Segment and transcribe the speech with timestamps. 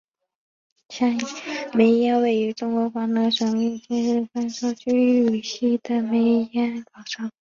[1.75, 4.97] 梅庵位于中国广东省肇庆市端州区
[5.29, 7.29] 城西的梅庵岗上。